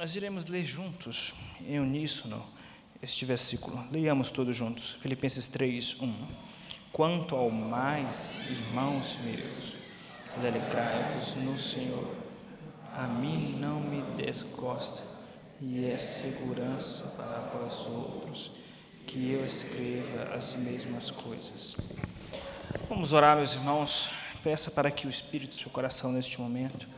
[0.00, 2.42] Nós iremos ler juntos, em uníssono,
[3.02, 3.86] este versículo.
[3.92, 4.92] Leiamos todos juntos.
[4.92, 6.26] Filipenses 3, 1.
[6.90, 9.76] Quanto ao mais, irmãos meus,
[10.38, 12.16] alegrai-vos no Senhor.
[12.96, 15.02] A mim não me desgosta,
[15.60, 18.52] e é segurança para vós outros
[19.06, 21.76] que eu escreva as mesmas coisas.
[22.88, 24.08] Vamos orar, meus irmãos.
[24.42, 26.88] Peça para que o Espírito do seu coração neste momento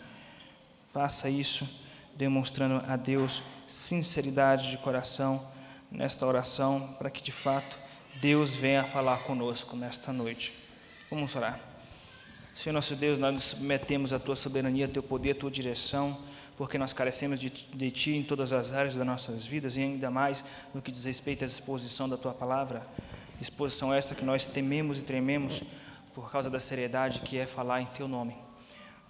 [0.92, 1.68] faça isso
[2.16, 5.46] demonstrando a Deus sinceridade de coração
[5.90, 7.78] nesta oração, para que de fato
[8.20, 10.52] Deus venha falar conosco nesta noite.
[11.10, 11.60] Vamos orar.
[12.54, 16.18] Senhor nosso Deus, nós nos submetemos tua soberania, teu poder, tua direção,
[16.56, 20.10] porque nós carecemos de, de ti em todas as áreas das nossas vidas e ainda
[20.10, 22.86] mais no que diz respeito à exposição da tua palavra.
[23.40, 25.62] Exposição esta que nós tememos e trememos
[26.14, 28.36] por causa da seriedade que é falar em teu nome.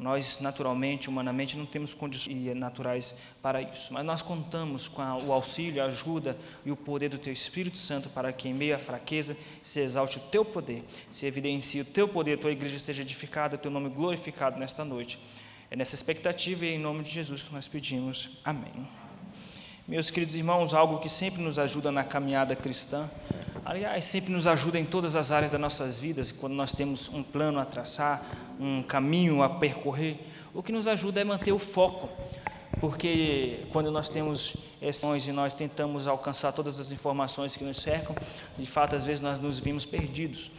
[0.03, 5.33] Nós, naturalmente, humanamente, não temos condições naturais para isso, mas nós contamos com a, o
[5.33, 8.79] auxílio, a ajuda e o poder do Teu Espírito Santo para que, em meio à
[8.81, 13.03] fraqueza, se exalte o Teu poder, se evidencie o Teu poder, a Tua igreja seja
[13.03, 15.21] edificada, o Teu nome glorificado nesta noite.
[15.71, 18.29] É nessa expectativa e em nome de Jesus que nós pedimos.
[18.45, 19.02] Amém.
[19.89, 23.11] Meus queridos irmãos, algo que sempre nos ajuda na caminhada cristã,
[23.65, 27.21] aliás, sempre nos ajuda em todas as áreas das nossas vidas, quando nós temos um
[27.21, 28.25] plano a traçar,
[28.61, 30.21] um caminho a percorrer,
[30.55, 32.09] o que nos ajuda é manter o foco,
[32.81, 38.15] porque quando nós temos essões e nós tentamos alcançar todas as informações que nos cercam,
[38.57, 40.53] de fato, às vezes nós nos vimos perdidos.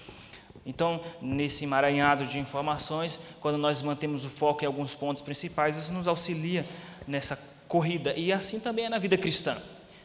[0.65, 5.93] Então, nesse emaranhado de informações, quando nós mantemos o foco em alguns pontos principais, isso
[5.93, 6.65] nos auxilia
[7.07, 7.37] nessa
[7.73, 8.13] corrida.
[8.15, 9.57] E assim também é na vida cristã.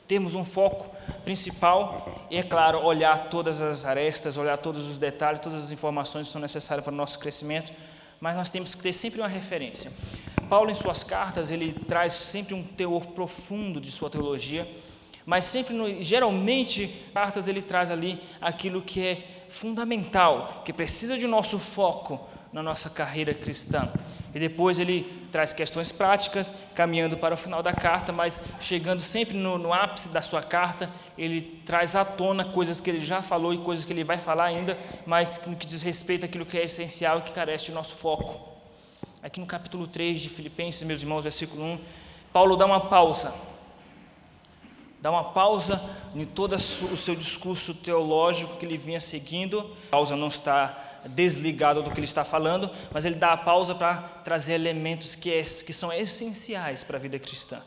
[0.07, 0.87] Temos um foco
[1.23, 6.27] principal e, é claro, olhar todas as arestas, olhar todos os detalhes, todas as informações
[6.27, 7.71] que são necessárias para o nosso crescimento
[8.21, 9.93] mas nós temos que ter sempre uma referência.
[10.49, 14.69] Paulo, em suas cartas, ele traz sempre um teor profundo de sua teologia,
[15.25, 21.27] mas sempre, no, geralmente, cartas ele traz ali aquilo que é fundamental, que precisa de
[21.27, 23.91] nosso foco na nossa carreira cristã.
[24.35, 29.37] E depois ele traz questões práticas, caminhando para o final da carta, mas chegando sempre
[29.37, 33.53] no, no, ápice da sua carta, ele traz à tona coisas que ele já falou
[33.53, 36.65] e coisas que ele vai falar ainda, mas no que diz respeito àquilo que é
[36.65, 38.49] essencial e que carece de nosso foco.
[39.23, 41.81] Aqui no capítulo 3 de Filipenses, meus irmãos, versículo 1,
[42.33, 43.35] Paulo dá uma pausa.
[45.01, 45.81] Dá uma pausa
[46.15, 49.61] em todo o seu discurso teológico que ele vinha seguindo.
[49.89, 53.75] A pausa não está desligado do que ele está falando, mas ele dá a pausa
[53.75, 57.61] para trazer elementos que, é, que são essenciais para a vida cristã,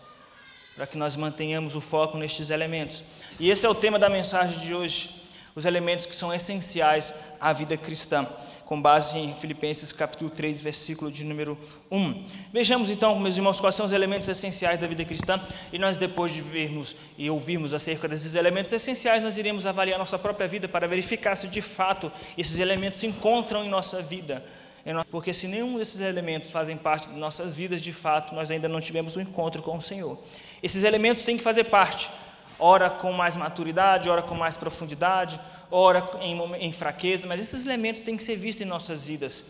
[0.75, 3.03] para que nós mantenhamos o foco nestes elementos.
[3.39, 5.09] E esse é o tema da mensagem de hoje,
[5.55, 8.27] os elementos que são essenciais à vida cristã
[8.71, 11.57] com base em Filipenses capítulo 3, versículo de número
[11.91, 12.23] 1.
[12.53, 15.41] Vejamos então, meus irmãos, quais são os elementos essenciais da vida cristã,
[15.73, 20.17] e nós depois de vermos e ouvirmos acerca desses elementos essenciais, nós iremos avaliar nossa
[20.17, 24.41] própria vida para verificar se de fato esses elementos se encontram em nossa vida.
[25.11, 28.79] Porque se nenhum desses elementos fazem parte de nossas vidas, de fato, nós ainda não
[28.79, 30.17] tivemos um encontro com o Senhor.
[30.63, 32.09] Esses elementos têm que fazer parte,
[32.57, 35.37] ora com mais maturidade, ora com mais profundidade,
[35.71, 39.43] ora em, fraqueza, mas esses elementos têm que ser vistos em nossas vidas,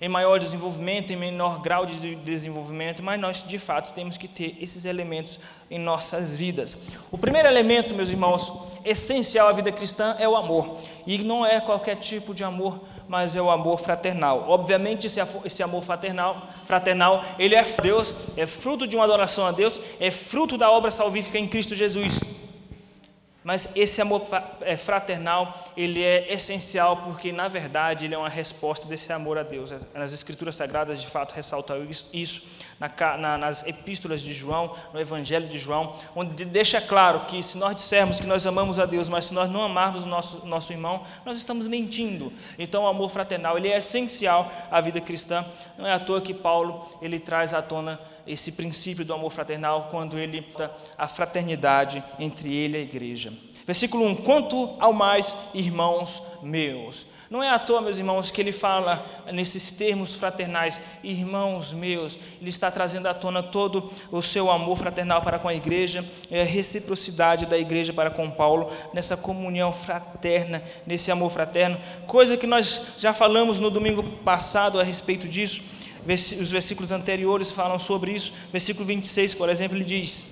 [0.00, 4.56] em maior desenvolvimento, em menor grau de desenvolvimento, mas nós de fato temos que ter
[4.60, 5.38] esses elementos
[5.70, 6.76] em nossas vidas.
[7.10, 8.52] O primeiro elemento, meus irmãos,
[8.84, 13.36] essencial à vida cristã é o amor, e não é qualquer tipo de amor, mas
[13.36, 14.46] é o amor fraternal.
[14.48, 15.06] Obviamente,
[15.44, 20.10] esse amor fraternal, fraternal, ele é Deus, é fruto de uma adoração a Deus, é
[20.10, 22.20] fruto da obra salvífica em Cristo Jesus.
[23.42, 24.26] Mas esse amor
[24.60, 29.42] é, fraternal, ele é essencial porque, na verdade, ele é uma resposta desse amor a
[29.42, 29.72] Deus.
[29.94, 32.42] As Escrituras Sagradas, de fato, ressaltam isso
[33.18, 38.20] nas epístolas de João, no Evangelho de João, onde deixa claro que se nós dissermos
[38.20, 41.38] que nós amamos a Deus, mas se nós não amarmos o nosso, nosso irmão, nós
[41.38, 42.32] estamos mentindo.
[42.58, 45.46] Então, o amor fraternal, ele é essencial à vida cristã.
[45.78, 47.98] Não é à toa que Paulo, ele traz à tona
[48.30, 50.46] esse princípio do amor fraternal quando ele
[50.96, 53.32] a fraternidade entre ele e a igreja.
[53.66, 57.06] Versículo 1: Quanto ao mais, irmãos meus.
[57.30, 62.50] Não é à toa, meus irmãos, que ele fala nesses termos fraternais, irmãos meus, ele
[62.50, 67.46] está trazendo à tona todo o seu amor fraternal para com a igreja, a reciprocidade
[67.46, 73.14] da igreja para com Paulo, nessa comunhão fraterna, nesse amor fraterno, coisa que nós já
[73.14, 75.62] falamos no domingo passado a respeito disso
[76.40, 78.32] os versículos anteriores falam sobre isso.
[78.52, 80.26] Versículo 26, por exemplo, ele diz: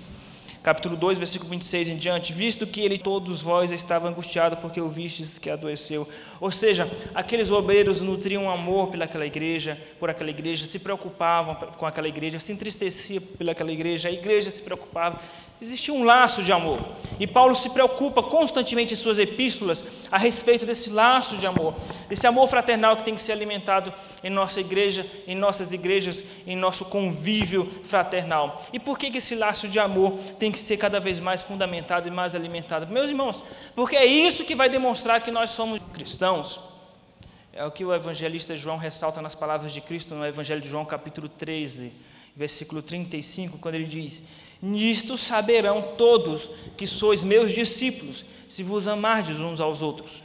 [0.61, 4.89] capítulo 2, versículo 26 em diante, visto que ele todos vós estava angustiado porque o
[4.89, 6.07] vistes que adoeceu.
[6.39, 12.07] Ou seja, aqueles obreiros nutriam amor pelaquela igreja, por aquela igreja, se preocupavam com aquela
[12.07, 15.19] igreja, se entristeciam pelaquela igreja, a igreja se preocupava.
[15.61, 16.79] Existia um laço de amor.
[17.19, 21.75] E Paulo se preocupa constantemente em suas epístolas a respeito desse laço de amor,
[22.07, 26.55] desse amor fraternal que tem que ser alimentado em nossa igreja, em nossas igrejas, em
[26.55, 28.65] nosso convívio fraternal.
[28.71, 32.11] E por que esse laço de amor tem que ser cada vez mais fundamentado e
[32.11, 32.87] mais alimentado?
[32.87, 33.43] Meus irmãos,
[33.75, 36.57] porque é isso que vai demonstrar que nós somos cristãos.
[37.51, 40.85] É o que o evangelista João ressalta nas palavras de Cristo no Evangelho de João,
[40.85, 41.91] capítulo 13,
[42.33, 44.23] versículo 35, quando ele diz:
[44.61, 50.23] Nisto saberão todos que sois meus discípulos, se vos amardes uns aos outros.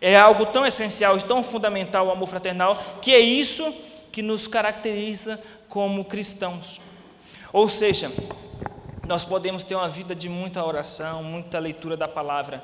[0.00, 3.74] É algo tão essencial e tão fundamental o amor fraternal, que é isso
[4.12, 6.80] que nos caracteriza como cristãos.
[7.52, 8.10] Ou seja,
[9.06, 12.62] nós podemos ter uma vida de muita oração, muita leitura da palavra,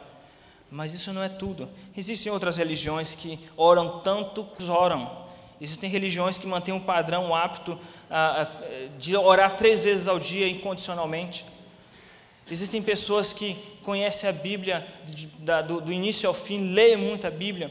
[0.70, 1.68] mas isso não é tudo.
[1.96, 5.23] Existem outras religiões que oram tanto, oram,
[5.60, 7.78] Existem religiões que mantêm um padrão apto
[8.98, 11.46] de orar três vezes ao dia incondicionalmente.
[12.50, 14.86] Existem pessoas que conhecem a Bíblia
[15.66, 17.70] do, do início ao fim, leem muito a Bíblia,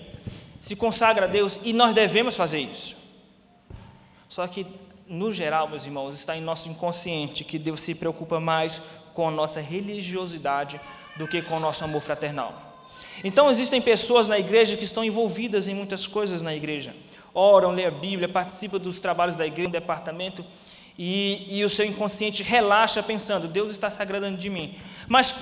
[0.59, 2.95] se consagram a Deus e nós devemos fazer isso.
[4.27, 4.65] Só que,
[5.07, 8.81] no geral, meus irmãos, está em nosso inconsciente que Deus se preocupa mais
[9.13, 10.79] com a nossa religiosidade
[11.17, 12.51] do que com o nosso amor fraternal.
[13.23, 16.95] Então, existem pessoas na igreja que estão envolvidas em muitas coisas na igreja
[17.33, 20.45] oram, lêem a Bíblia, participam dos trabalhos da igreja, do departamento,
[20.97, 24.77] e, e o seu inconsciente relaxa pensando, Deus está se agradando de mim.
[25.07, 25.33] Mas,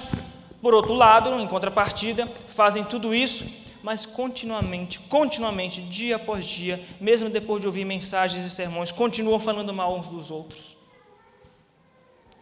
[0.61, 3.45] por outro lado, em contrapartida, fazem tudo isso,
[3.83, 9.73] mas continuamente, continuamente, dia após dia, mesmo depois de ouvir mensagens e sermões, continuam falando
[9.73, 10.77] mal uns dos outros.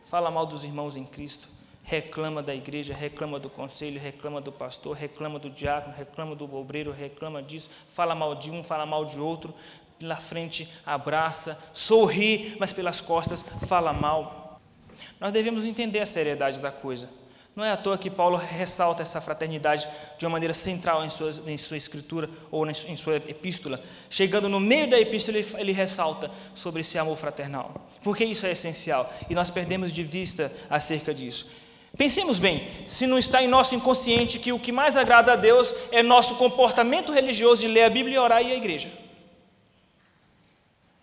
[0.10, 1.59] Fala mal dos irmãos em Cristo
[1.90, 6.92] reclama da igreja, reclama do conselho, reclama do pastor, reclama do diácono, reclama do obreiro,
[6.92, 9.56] reclama disso, fala mal de um, fala mal de outro,
[9.98, 14.62] pela frente abraça, sorri, mas pelas costas fala mal.
[15.20, 17.10] Nós devemos entender a seriedade da coisa.
[17.56, 21.32] Não é à toa que Paulo ressalta essa fraternidade de uma maneira central em sua,
[21.48, 23.82] em sua escritura ou em sua epístola.
[24.12, 27.88] Chegando no meio da epístola, ele, ele ressalta sobre esse amor fraternal.
[28.04, 31.50] Porque isso é essencial e nós perdemos de vista acerca disso.
[32.00, 35.74] Pensemos bem, se não está em nosso inconsciente que o que mais agrada a Deus
[35.92, 38.90] é nosso comportamento religioso de ler a Bíblia e orar e à igreja.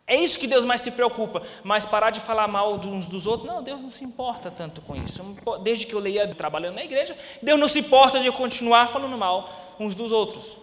[0.06, 3.46] É isso que Deus mais se preocupa, mas parar de falar mal uns dos outros,
[3.46, 5.22] não, Deus não se importa tanto com isso.
[5.62, 9.18] Desde que eu leia trabalhando na igreja, Deus não se importa de eu continuar falando
[9.18, 10.56] mal uns dos outros.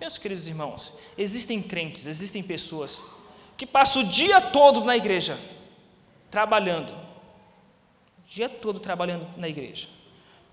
[0.00, 3.00] Meus queridos irmãos, existem crentes, existem pessoas
[3.56, 5.38] que passam o dia todo na igreja,
[6.28, 7.03] trabalhando,
[8.26, 9.88] dia todo trabalhando na igreja.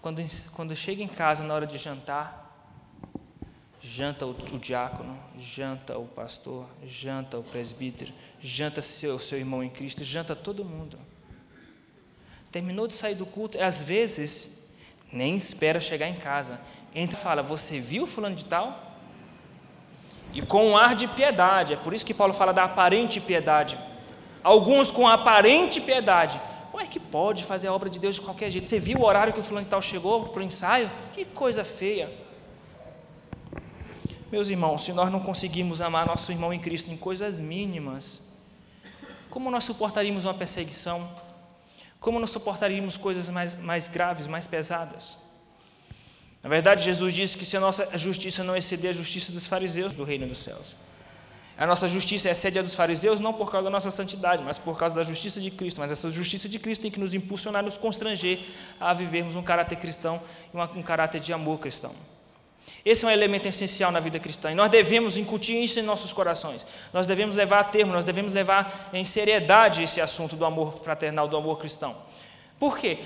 [0.01, 0.23] Quando,
[0.53, 2.41] quando chega em casa na hora de jantar,
[3.81, 9.69] janta o, o diácono, janta o pastor, janta o presbítero, janta seu, seu irmão em
[9.69, 10.97] Cristo, janta todo mundo.
[12.51, 14.67] Terminou de sair do culto, às vezes
[15.11, 16.59] nem espera chegar em casa.
[16.93, 18.91] Entra e fala: Você viu fulano de tal?
[20.33, 23.77] E com um ar de piedade, é por isso que Paulo fala da aparente piedade.
[24.43, 26.39] Alguns com aparente piedade
[27.11, 28.67] pode fazer a obra de Deus de qualquer jeito?
[28.67, 30.89] Você viu o horário que o fulano tal chegou para o ensaio?
[31.13, 32.11] Que coisa feia.
[34.31, 38.21] Meus irmãos, se nós não conseguimos amar nosso irmão em Cristo em coisas mínimas,
[39.29, 41.09] como nós suportaríamos uma perseguição?
[41.99, 45.17] Como nós suportaríamos coisas mais, mais graves, mais pesadas?
[46.41, 49.95] Na verdade, Jesus disse que se a nossa justiça não exceder a justiça dos fariseus
[49.95, 50.75] do reino dos céus,
[51.61, 54.75] a nossa justiça excede a dos fariseus não por causa da nossa santidade, mas por
[54.75, 55.79] causa da justiça de Cristo.
[55.79, 58.39] Mas essa justiça de Cristo tem que nos impulsionar, nos constranger
[58.79, 60.19] a vivermos um caráter cristão
[60.51, 61.93] e um caráter de amor cristão.
[62.83, 66.11] Esse é um elemento essencial na vida cristã e nós devemos incutir isso em nossos
[66.11, 66.65] corações.
[66.91, 71.27] Nós devemos levar a termo, nós devemos levar em seriedade esse assunto do amor fraternal,
[71.27, 71.95] do amor cristão.
[72.59, 72.97] Por quê?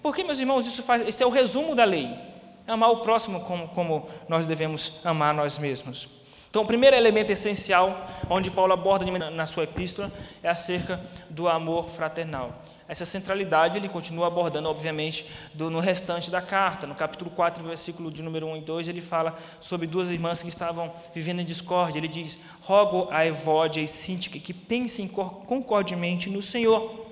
[0.00, 2.16] Porque, meus irmãos, isso faz, esse é o resumo da lei.
[2.64, 6.08] Amar o próximo como, como nós devemos amar nós mesmos.
[6.54, 11.88] Então, o primeiro elemento essencial, onde Paulo aborda na sua epístola, é acerca do amor
[11.88, 12.62] fraternal.
[12.86, 16.86] Essa centralidade ele continua abordando, obviamente, do, no restante da carta.
[16.86, 20.48] No capítulo 4, versículo de número 1 e 2, ele fala sobre duas irmãs que
[20.48, 21.98] estavam vivendo em discórdia.
[21.98, 27.04] Ele diz: Rogo a Evódia e Síntica que pensem concordemente no Senhor.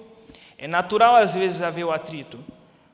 [0.57, 2.39] É natural, às vezes, haver o atrito,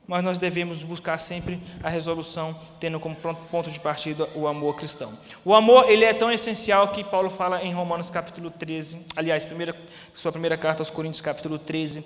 [0.09, 5.19] mas nós devemos buscar sempre a resolução, tendo como ponto de partida o amor cristão.
[5.45, 9.77] O amor, ele é tão essencial que Paulo fala em Romanos capítulo 13, aliás, primeira,
[10.15, 12.03] sua primeira carta aos Coríntios capítulo 13,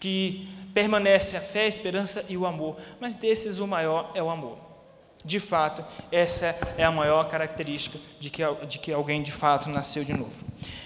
[0.00, 4.30] que permanece a fé, a esperança e o amor, mas desses o maior é o
[4.30, 4.56] amor.
[5.22, 10.02] De fato, essa é a maior característica de que, de que alguém de fato nasceu
[10.02, 10.44] de novo.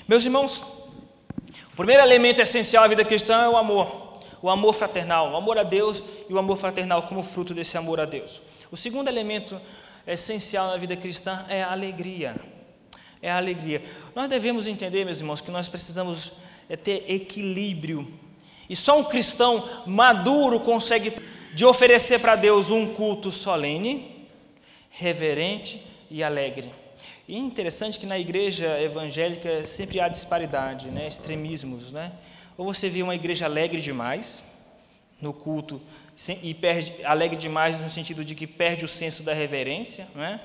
[0.09, 0.65] Meus irmãos,
[1.73, 4.08] o primeiro elemento essencial da vida cristã é o amor,
[4.43, 8.01] o amor fraternal, o amor a Deus e o amor fraternal como fruto desse amor
[8.01, 8.41] a Deus.
[8.71, 9.61] O segundo elemento
[10.07, 12.37] essencial na vida cristã é a alegria.
[13.21, 13.83] É a alegria.
[14.15, 16.33] Nós devemos entender, meus irmãos, que nós precisamos
[16.69, 18.07] é ter equilíbrio.
[18.69, 21.15] E só um cristão maduro consegue
[21.55, 24.29] de oferecer para Deus um culto solene,
[24.91, 26.71] reverente e alegre.
[27.27, 31.09] E é interessante que na igreja evangélica sempre há disparidade, né?
[31.09, 31.93] extremismos.
[31.93, 32.13] Né?
[32.59, 34.45] Ou você vê uma igreja alegre demais
[35.23, 35.81] no culto
[36.43, 40.41] e perde, alegre demais no sentido de que perde o senso da reverência, né?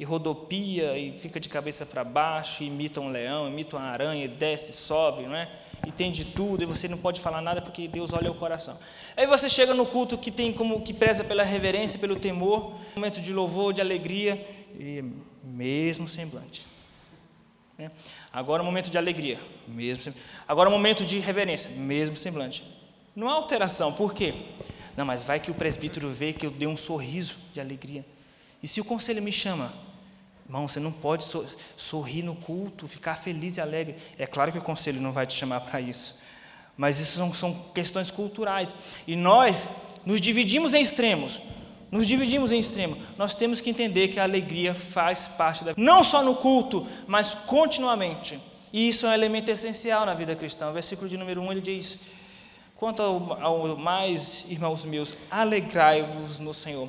[0.00, 4.72] e rodopia e fica de cabeça para baixo, imita um leão, imita uma aranha, desce,
[4.72, 5.46] sobe, não é?
[5.86, 8.78] E tem de tudo, e você não pode falar nada porque Deus olha o coração.
[9.14, 13.20] Aí você chega no culto que tem como que preza pela reverência, pelo temor, momento
[13.20, 14.42] de louvor, de alegria,
[14.78, 15.04] e
[15.44, 16.69] mesmo semblante.
[17.80, 17.90] Né?
[18.30, 20.26] Agora o momento de alegria, mesmo semblante.
[20.46, 22.62] Agora o momento de reverência, mesmo semblante.
[23.16, 24.34] Não há alteração, por quê?
[24.96, 28.04] Não, mas vai que o presbítero vê que eu dei um sorriso de alegria.
[28.62, 29.72] E se o conselho me chama,
[30.46, 31.24] Irmão, você não pode
[31.76, 33.96] sorrir no culto, ficar feliz e alegre.
[34.18, 36.18] É claro que o conselho não vai te chamar para isso,
[36.76, 38.76] mas isso são, são, questões culturais.
[39.06, 39.68] E nós
[40.04, 41.40] nos dividimos em extremos.
[41.90, 42.98] Nos dividimos em extremos.
[43.18, 47.34] Nós temos que entender que a alegria faz parte da não só no culto, mas
[47.34, 48.40] continuamente.
[48.72, 50.70] E isso é um elemento essencial na vida cristã.
[50.70, 51.98] O versículo de número 1 ele diz:
[52.76, 56.88] Quanto ao, ao mais, irmãos meus, alegrai-vos no Senhor.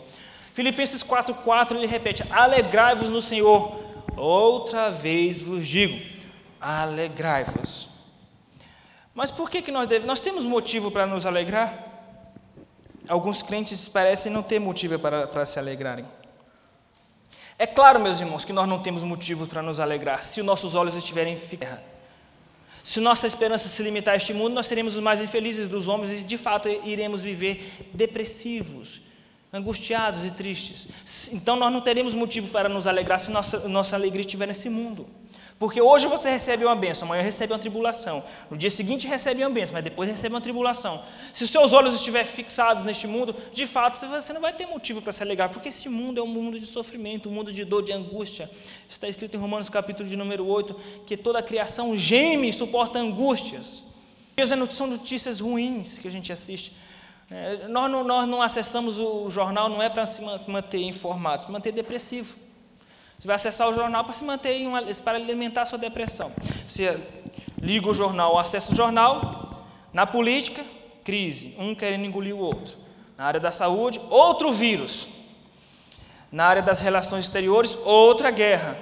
[0.53, 3.79] Filipenses 4,4 ele repete: Alegrai-vos no Senhor.
[4.15, 5.99] Outra vez vos digo:
[6.59, 7.89] alegrai-vos.
[9.15, 10.07] Mas por que, que nós devemos?
[10.07, 11.90] Nós temos motivo para nos alegrar?
[13.11, 16.05] Alguns crentes parecem não ter motivo para, para se alegrarem.
[17.59, 20.75] É claro, meus irmãos, que nós não temos motivo para nos alegrar se os nossos
[20.75, 21.83] olhos estiverem em terra.
[22.81, 26.21] Se nossa esperança se limitar a este mundo, nós seremos os mais infelizes dos homens
[26.21, 29.01] e, de fato, iremos viver depressivos,
[29.51, 30.87] angustiados e tristes.
[31.33, 35.05] Então nós não teremos motivo para nos alegrar se nossa, nossa alegria estiver nesse mundo.
[35.61, 38.23] Porque hoje você recebe uma bênção, amanhã recebe uma tribulação.
[38.49, 41.03] No dia seguinte recebe uma bênção, mas depois recebe uma tribulação.
[41.31, 45.03] Se os seus olhos estiverem fixados neste mundo, de fato você não vai ter motivo
[45.03, 47.83] para se alegrar, porque esse mundo é um mundo de sofrimento, um mundo de dor,
[47.83, 48.49] de angústia.
[48.89, 50.75] Está escrito em Romanos capítulo de número 8,
[51.05, 53.83] que toda a criação geme e suporta angústias.
[54.57, 56.75] Não são notícias ruins que a gente assiste,
[57.29, 61.51] é, nós, não, nós não acessamos o jornal não é para se manter informado, se
[61.51, 62.35] manter depressivo.
[63.21, 66.31] Você vai acessar o jornal para se manter uma, para alimentar a sua depressão.
[66.67, 66.99] Você
[67.61, 69.63] liga o jornal, acessa o jornal,
[69.93, 70.65] na política,
[71.03, 72.75] crise, um querendo engolir o outro.
[73.15, 75.07] Na área da saúde, outro vírus.
[76.31, 78.75] Na área das relações exteriores, outra guerra.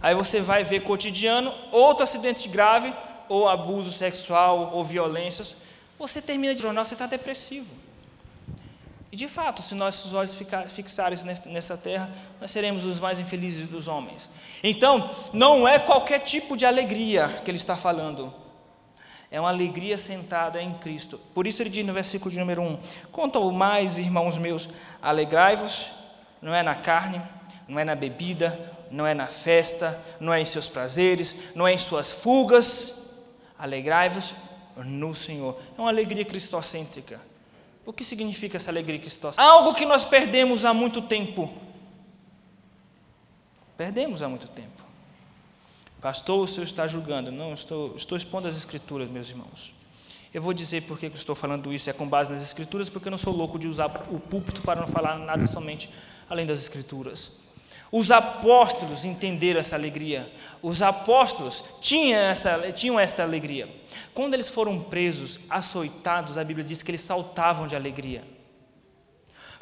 [0.00, 2.92] Aí você vai ver cotidiano, outro acidente grave,
[3.28, 5.54] ou abuso sexual, ou violências,
[5.96, 7.85] você termina de jornal, você está depressivo.
[9.10, 10.36] E de fato, se nossos olhos
[10.68, 12.10] fixarem nessa terra,
[12.40, 14.28] nós seremos os mais infelizes dos homens.
[14.62, 18.34] Então, não é qualquer tipo de alegria que ele está falando.
[19.30, 21.20] É uma alegria sentada em Cristo.
[21.34, 22.78] Por isso ele diz no versículo de número 1:
[23.12, 24.68] Quanto mais, irmãos meus,
[25.00, 25.90] alegrai-vos,
[26.42, 27.22] não é na carne,
[27.68, 31.72] não é na bebida, não é na festa, não é em seus prazeres, não é
[31.72, 32.94] em suas fugas.
[33.58, 34.34] Alegrai-vos
[34.76, 35.58] no Senhor.
[35.76, 37.20] É uma alegria cristocêntrica.
[37.86, 39.48] O que significa essa alegria cristocêntrica?
[39.48, 41.54] Algo que nós perdemos há muito tempo.
[43.76, 44.82] Perdemos há muito tempo.
[46.00, 47.30] Pastor, o senhor está julgando.
[47.30, 49.72] Não, estou, estou expondo as Escrituras, meus irmãos.
[50.34, 53.10] Eu vou dizer por que estou falando isso, é com base nas Escrituras, porque eu
[53.10, 55.88] não sou louco de usar o púlpito para não falar nada somente
[56.28, 57.30] além das Escrituras.
[57.90, 60.30] Os apóstolos entenderam essa alegria.
[60.62, 63.68] Os apóstolos tinham essa, tinham esta alegria.
[64.12, 68.24] Quando eles foram presos, açoitados, a Bíblia diz que eles saltavam de alegria.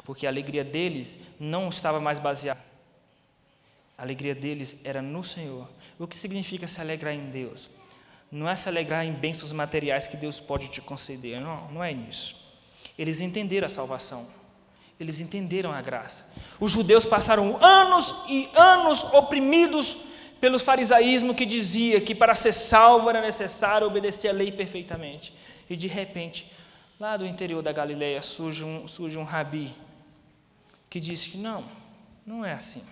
[0.03, 2.63] Porque a alegria deles não estava mais baseada.
[3.97, 5.69] A alegria deles era no Senhor.
[5.97, 7.69] O que significa se alegrar em Deus?
[8.31, 11.39] Não é se alegrar em bênçãos materiais que Deus pode te conceder.
[11.39, 12.35] Não, não é isso.
[12.97, 14.27] Eles entenderam a salvação.
[14.99, 16.25] Eles entenderam a graça.
[16.59, 19.97] Os judeus passaram anos e anos oprimidos
[20.39, 25.33] pelo farisaísmo que dizia que para ser salvo era necessário obedecer a lei perfeitamente.
[25.69, 26.51] E de repente,
[26.99, 29.73] lá do interior da Galileia surge um, surge um rabi
[30.89, 31.65] que diz que não,
[32.25, 32.83] não é assim.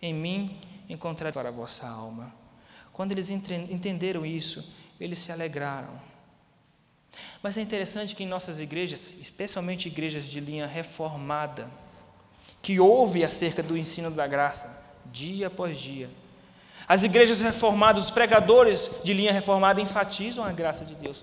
[0.00, 2.32] Em mim encontrarei para a vossa alma.
[2.92, 6.00] Quando eles entenderam isso, eles se alegraram.
[7.42, 11.68] Mas é interessante que em nossas igrejas, especialmente igrejas de linha reformada,
[12.60, 16.10] que ouve acerca do ensino da graça, dia após dia,
[16.86, 21.22] as igrejas reformadas, os pregadores de linha reformada enfatizam a graça de Deus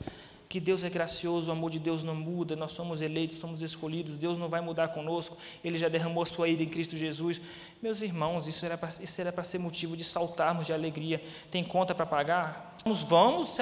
[0.56, 4.16] que Deus é gracioso, o amor de Deus não muda, nós somos eleitos, somos escolhidos,
[4.16, 7.42] Deus não vai mudar conosco, Ele já derramou a sua ida em Cristo Jesus.
[7.82, 11.22] Meus irmãos, isso era para ser motivo de saltarmos de alegria.
[11.52, 12.74] Tem conta para pagar?
[12.86, 13.62] Vamos, vamos se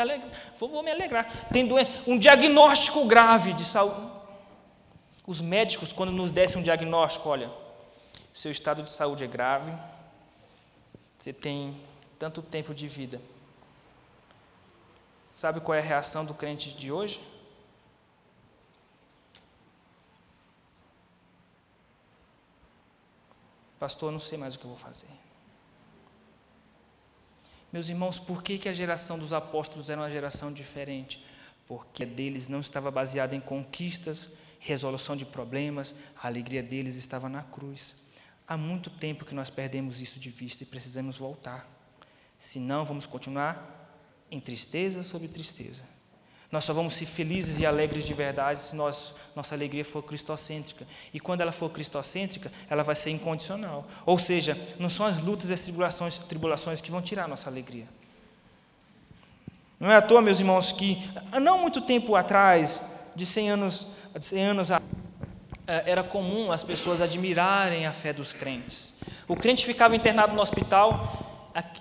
[0.59, 1.49] vou, vou me alegrar.
[1.51, 1.67] Tem
[2.05, 4.11] um diagnóstico grave de saúde.
[5.25, 7.49] Os médicos, quando nos dessem um diagnóstico, olha,
[8.35, 9.73] seu estado de saúde é grave,
[11.17, 11.75] você tem
[12.19, 13.19] tanto tempo de vida
[15.35, 17.21] Sabe qual é a reação do crente de hoje?
[23.79, 25.09] Pastor, não sei mais o que eu vou fazer.
[27.71, 31.25] Meus irmãos, por que, que a geração dos apóstolos era uma geração diferente?
[31.67, 37.27] Porque a deles não estava baseada em conquistas, resolução de problemas, a alegria deles estava
[37.27, 37.95] na cruz.
[38.47, 41.67] Há muito tempo que nós perdemos isso de vista e precisamos voltar.
[42.37, 43.82] Senão, vamos continuar
[44.33, 45.83] em tristeza sobre tristeza.
[46.51, 50.85] Nós só vamos ser felizes e alegres de verdade se nós, nossa alegria for cristocêntrica.
[51.13, 53.87] E quando ela for cristocêntrica, ela vai ser incondicional.
[54.05, 57.49] Ou seja, não são as lutas e as tribulações, tribulações que vão tirar a nossa
[57.49, 57.85] alegria.
[59.79, 60.97] Não é à toa, meus irmãos, que
[61.41, 62.81] não muito tempo atrás,
[63.15, 63.87] de 100 anos,
[64.17, 64.81] de 100 anos a,
[65.67, 68.93] é, era comum as pessoas admirarem a fé dos crentes.
[69.27, 71.22] O crente ficava internado no hospital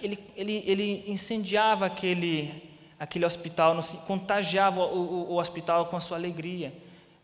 [0.02, 6.16] ele, ele, ele incendiava aquele, aquele hospital, contagiava o, o, o hospital com a sua
[6.16, 6.72] alegria,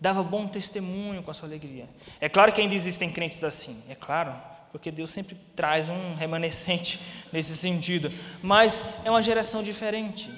[0.01, 1.89] dava bom testemunho com a sua alegria.
[2.21, 4.35] É claro que ainda existem crentes assim, é claro,
[4.73, 7.01] porque Deus sempre traz um remanescente
[7.33, 8.13] nesse sentido,
[8.43, 10.31] mas é uma geração diferente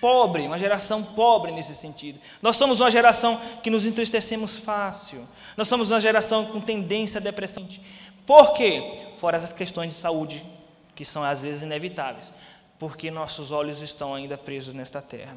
[0.00, 2.20] pobre, uma geração pobre nesse sentido.
[2.40, 5.26] Nós somos uma geração que nos entristecemos fácil.
[5.56, 7.66] Nós somos uma geração com tendência a depressão.
[8.24, 9.08] Por quê?
[9.16, 10.44] Fora as questões de saúde
[10.96, 12.32] que são às vezes inevitáveis,
[12.78, 15.36] porque nossos olhos estão ainda presos nesta terra.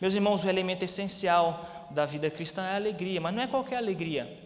[0.00, 3.76] Meus irmãos, o elemento essencial da vida cristã é a alegria, mas não é qualquer
[3.76, 4.44] alegria.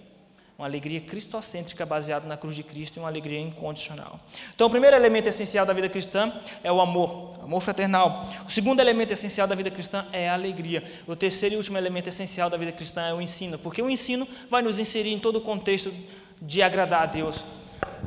[0.59, 4.21] Uma alegria cristocêntrica baseada na cruz de Cristo e uma alegria incondicional.
[4.55, 8.29] Então, o primeiro elemento essencial da vida cristã é o amor, amor fraternal.
[8.47, 10.85] O segundo elemento essencial da vida cristã é a alegria.
[11.07, 14.29] O terceiro e último elemento essencial da vida cristã é o ensino, porque o ensino
[14.51, 15.95] vai nos inserir em todo o contexto
[16.43, 17.43] de agradar a Deus,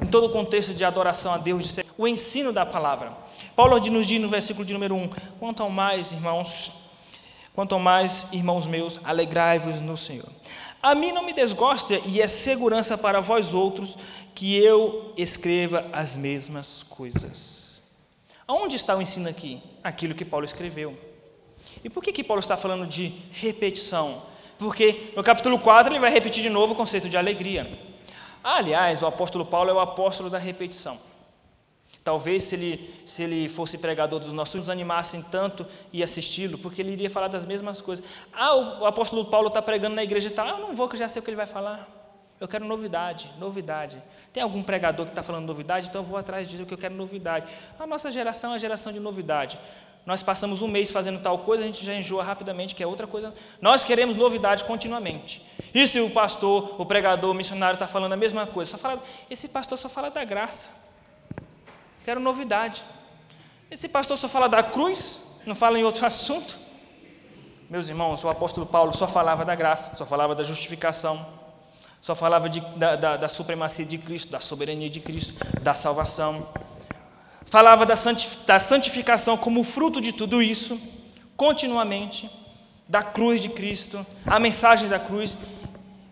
[0.02, 3.14] em todo o contexto de adoração a Deus, o ensino da palavra.
[3.56, 5.10] Paulo nos diz no versículo de número 1:
[5.40, 6.72] Quanto ao mais, irmãos,
[7.54, 10.30] quanto ao mais, irmãos meus, alegrai-vos no Senhor.
[10.82, 13.98] A mim não me desgosta e é segurança para vós outros
[14.36, 17.82] que eu escreva as mesmas coisas.
[18.46, 19.62] Aonde está o ensino aqui?
[19.84, 20.98] Aquilo que Paulo escreveu.
[21.84, 24.24] E por que, que Paulo está falando de repetição?
[24.58, 27.93] Porque no capítulo 4 ele vai repetir de novo o conceito de alegria.
[28.44, 31.00] Aliás, o apóstolo Paulo é o apóstolo da repetição.
[32.04, 36.82] Talvez se ele, se ele fosse pregador dos nossos, nos animassem tanto e assisti-lo, porque
[36.82, 38.04] ele iria falar das mesmas coisas.
[38.34, 40.46] Ah, o apóstolo Paulo está pregando na igreja e tal.
[40.46, 41.88] Ah, eu não vou, que eu já sei o que ele vai falar.
[42.42, 44.04] Eu quero novidade, novidade.
[44.34, 45.88] Tem algum pregador que está falando novidade?
[45.88, 47.48] Então eu vou atrás disso, que eu quero novidade.
[47.80, 49.58] A nossa geração é a geração de novidade.
[50.06, 53.08] Nós passamos um mês fazendo tal coisa, a gente já enjoa rapidamente, que é outra
[53.08, 53.34] coisa.
[53.62, 55.42] Nós queremos novidade continuamente.
[55.74, 58.72] E se o pastor, o pregador, o missionário está falando a mesma coisa?
[58.72, 60.72] Só fala, esse pastor só fala da graça.
[62.04, 62.84] Quero novidade.
[63.72, 66.58] Esse pastor só fala da cruz, não fala em outro assunto.
[67.70, 71.26] Meus irmãos, o apóstolo Paulo só falava da graça, só falava da justificação,
[72.02, 76.46] só falava de, da, da, da, supremacia de Cristo, da soberania de Cristo, da salvação.
[77.54, 80.82] Falava da, santificação como fruto de tudo isso,
[81.38, 82.28] continuamente,
[82.88, 85.38] da cruz de Cristo, a mensagem da cruz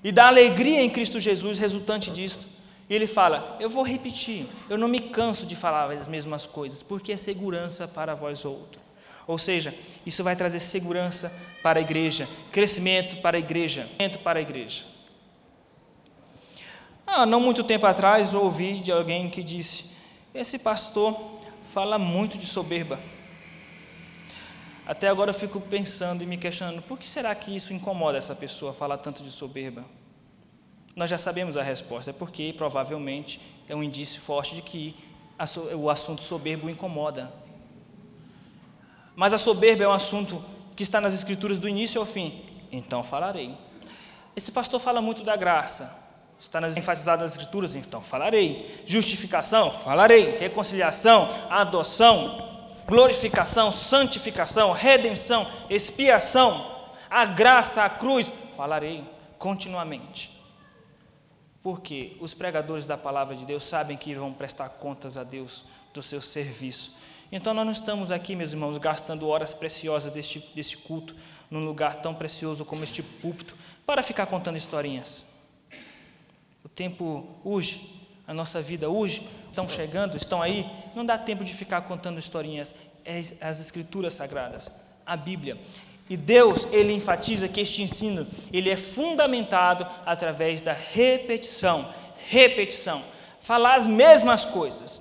[0.04, 2.46] e da alegria em Cristo Jesus resultante disto.
[2.88, 6.84] E ele fala: Eu vou repetir, eu não me canso de falar as mesmas coisas,
[6.84, 8.84] porque é segurança para vós outros.
[9.26, 9.74] Ou seja,
[10.06, 14.84] isso vai trazer segurança para a igreja, crescimento para a igreja, crescimento para a igreja.
[17.08, 19.90] Ah, não muito tempo atrás ouvi de alguém que disse:
[20.34, 21.42] Esse pastor
[21.74, 22.98] fala muito de soberba.
[24.86, 28.34] Até agora eu fico pensando e me questionando: por que será que isso incomoda essa
[28.34, 29.84] pessoa falar tanto de soberba?
[30.96, 34.96] Nós já sabemos a resposta, é porque provavelmente é um indício forte de que
[35.76, 37.32] o assunto soberbo incomoda.
[39.16, 40.44] Mas a soberba é um assunto
[40.76, 42.46] que está nas Escrituras do início ao fim.
[42.72, 43.58] Então falarei.
[44.34, 45.94] Esse pastor fala muito da graça.
[46.42, 48.84] Está nas enfatizadas nas Escrituras, então falarei.
[48.88, 50.40] Justificação, falarei.
[50.40, 59.04] Reconciliação, adoção, glorificação, santificação, redenção, expiação, A graça, a cruz, falarei
[59.38, 60.32] continuamente.
[61.62, 66.02] Porque os pregadores da palavra de Deus sabem que vão prestar contas a Deus do
[66.02, 66.96] seu serviço.
[67.32, 71.16] Então nós não estamos aqui, meus irmãos, gastando horas preciosas deste, deste culto
[71.52, 75.30] num lugar tão precioso como este púlpito para ficar contando historinhas.
[76.64, 77.90] O tempo urge,
[78.28, 82.74] a nossa vida urge, estão chegando, estão aí, não dá tempo de ficar contando historinhas.
[83.04, 84.72] É as escrituras sagradas,
[85.06, 85.58] a Bíblia.
[86.10, 91.90] E Deus, ele enfatiza que este ensino, ele é fundamentado através da repetição,
[92.30, 93.04] repetição.
[93.40, 95.01] Falar as mesmas coisas.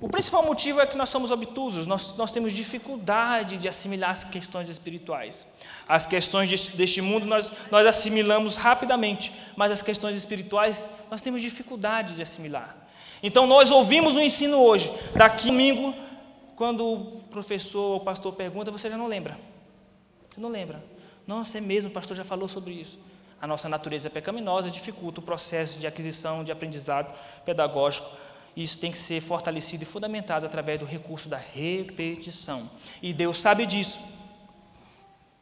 [0.00, 4.24] O principal motivo é que nós somos obtusos, nós, nós temos dificuldade de assimilar as
[4.24, 5.46] questões espirituais.
[5.86, 11.42] As questões deste, deste mundo nós, nós assimilamos rapidamente, mas as questões espirituais nós temos
[11.42, 12.74] dificuldade de assimilar.
[13.22, 15.94] Então nós ouvimos o ensino hoje, daqui domingo,
[16.56, 19.38] quando o professor ou o pastor pergunta, você já não lembra.
[20.30, 20.82] Você não lembra.
[21.26, 22.98] Nossa, é mesmo, o pastor já falou sobre isso.
[23.38, 28.08] A nossa natureza é pecaminosa dificulta o processo de aquisição de aprendizado pedagógico
[28.62, 32.70] isso tem que ser fortalecido e fundamentado através do recurso da repetição.
[33.02, 33.98] E Deus sabe disso.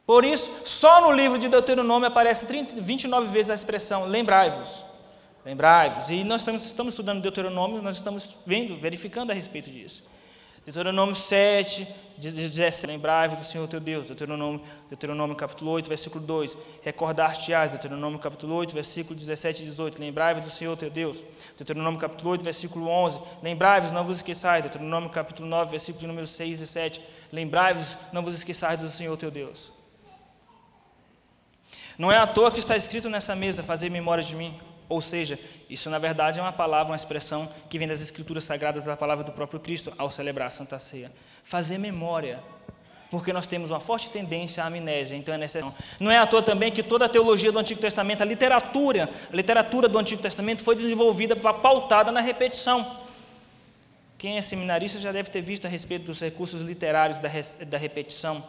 [0.05, 4.83] Por isso, só no livro de Deuteronômio aparece 30, 29 vezes a expressão lembrai-vos.
[5.45, 6.09] Lembrai-vos.
[6.09, 10.03] E nós estamos, estamos estudando Deuteronômio, nós estamos vendo, verificando a respeito disso.
[10.69, 14.05] Deuteronômio 7, 17, lembrai-vos do Senhor teu Deus.
[14.05, 17.71] Deuteronômio, Deuteronômio capítulo 8, versículo 2, recordar-te-ás.
[17.71, 21.23] Deuteronômio capítulo 8, versículo 17 e 18, lembrai-vos do Senhor teu Deus.
[21.57, 24.61] Deuteronômio capítulo 8, versículo 11, lembrai-vos, não vos esqueçais.
[24.61, 27.01] Deuteronômio capítulo 9, versículo de número 6 e 7,
[27.31, 29.71] lembrai-vos, não vos esqueçais do Senhor teu Deus.
[31.97, 34.55] Não é à toa que está escrito nessa mesa, fazer memória de mim.
[34.89, 38.85] Ou seja, isso na verdade é uma palavra, uma expressão que vem das Escrituras Sagradas,
[38.85, 41.11] da palavra do próprio Cristo ao celebrar a Santa Ceia.
[41.43, 42.39] Fazer memória,
[43.11, 45.71] porque nós temos uma forte tendência à amnésia, então é necessário.
[45.99, 49.35] Não é à toa também que toda a teologia do Antigo Testamento, a literatura, a
[49.35, 52.97] literatura do Antigo Testamento foi desenvolvida, pautada na repetição.
[54.17, 57.29] Quem é seminarista já deve ter visto a respeito dos recursos literários da,
[57.65, 58.43] da repetição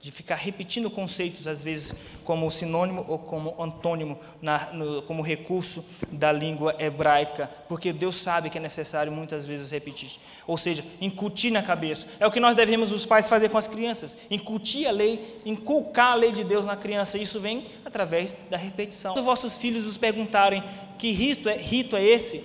[0.00, 5.84] de ficar repetindo conceitos, às vezes como sinônimo ou como antônimo, na, no, como recurso
[6.10, 10.18] da língua hebraica, porque Deus sabe que é necessário muitas vezes repetir.
[10.46, 12.06] Ou seja, incutir na cabeça.
[12.20, 16.12] É o que nós devemos os pais fazer com as crianças: incutir a lei, inculcar
[16.12, 17.18] a lei de Deus na criança.
[17.18, 19.14] Isso vem através da repetição.
[19.14, 20.62] Quando vossos filhos os perguntarem
[20.98, 22.44] que rito é, rito é esse,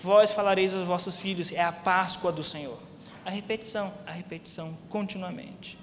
[0.00, 2.78] vós falareis aos vossos filhos: é a Páscoa do Senhor.
[3.24, 5.78] A repetição, a repetição continuamente.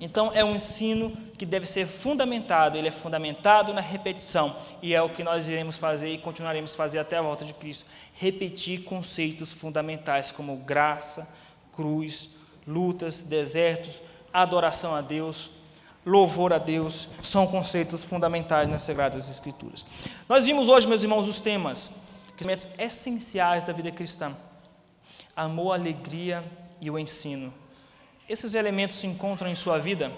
[0.00, 5.02] Então é um ensino que deve ser fundamentado, ele é fundamentado na repetição, e é
[5.02, 7.84] o que nós iremos fazer e continuaremos a fazer até a volta de Cristo.
[8.14, 11.28] Repetir conceitos fundamentais como graça,
[11.72, 12.30] cruz,
[12.66, 14.00] lutas, desertos,
[14.32, 15.50] adoração a Deus,
[16.04, 19.84] louvor a Deus, são conceitos fundamentais nas Sagradas Escrituras.
[20.28, 21.90] Nós vimos hoje, meus irmãos, os temas,
[22.36, 24.36] temas essenciais da vida cristã:
[25.34, 26.44] amor, alegria
[26.80, 27.52] e o ensino.
[28.28, 30.12] Esses elementos se encontram em sua vida?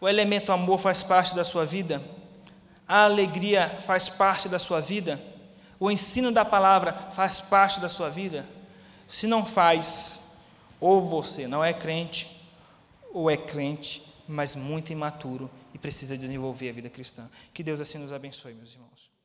[0.00, 2.02] O elemento amor faz parte da sua vida?
[2.86, 5.20] A alegria faz parte da sua vida?
[5.78, 8.44] O ensino da palavra faz parte da sua vida?
[9.06, 10.20] Se não faz,
[10.80, 12.28] ou você não é crente,
[13.12, 17.28] ou é crente, mas muito imaturo e precisa desenvolver a vida cristã.
[17.54, 19.15] Que Deus assim nos abençoe, meus irmãos.